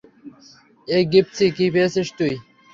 [0.87, 2.33] এই গিফসি, কি পেয়েছিস তুই?